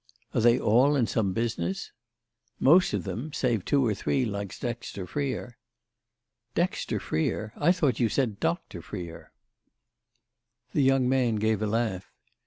[0.33, 1.91] "Are they all in some business?"
[2.59, 5.59] "Most of them—save two or three like Dexter Freer."
[6.55, 7.53] "'Dexter' Freer?
[7.55, 9.31] I thought you said Doctor Freer."
[10.73, 12.11] The young man gave a laugh.